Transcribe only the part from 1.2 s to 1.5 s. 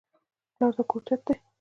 دی